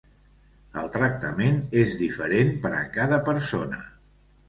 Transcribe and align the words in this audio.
El 0.83 0.89
tractament 0.95 1.61
és 1.83 1.95
diferent 2.01 2.53
per 2.67 2.75
a 2.81 2.83
cada 2.99 3.25
persona. 3.33 3.89